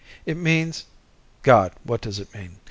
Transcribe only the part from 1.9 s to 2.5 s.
does it